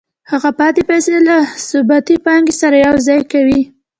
[0.31, 3.61] هغه پاتې پیسې له ثابتې پانګې سره یوځای کوي